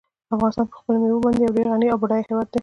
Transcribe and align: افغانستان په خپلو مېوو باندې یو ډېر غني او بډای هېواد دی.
افغانستان 0.35 0.65
په 0.71 0.75
خپلو 0.79 0.97
مېوو 1.03 1.23
باندې 1.25 1.39
یو 1.45 1.55
ډېر 1.57 1.67
غني 1.73 1.87
او 1.91 1.99
بډای 2.01 2.21
هېواد 2.29 2.47
دی. 2.51 2.59